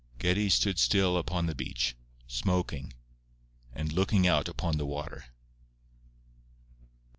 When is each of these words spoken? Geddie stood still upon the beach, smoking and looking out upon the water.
Geddie 0.17 0.49
stood 0.49 0.79
still 0.79 1.15
upon 1.15 1.45
the 1.45 1.53
beach, 1.53 1.95
smoking 2.27 2.93
and 3.71 3.93
looking 3.93 4.25
out 4.27 4.47
upon 4.47 4.79
the 4.79 4.85
water. 4.87 5.25